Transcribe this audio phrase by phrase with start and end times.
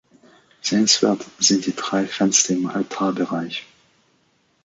[0.61, 3.67] Sehenswert sind die drei Fenster im Altarbereich.